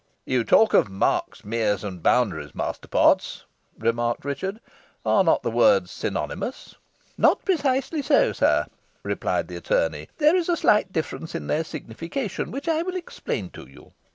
[0.25, 3.43] "You talk of marks, meres, and boundaries, Master Potts,"
[3.77, 4.59] remarked Richard.
[5.05, 6.73] "Are not the words synonymous?"
[7.19, 8.65] "Not precisely so, sir,"
[9.03, 13.51] replied the attorney; "there is a slight difference in their signification, which I will explain
[13.51, 13.91] to you.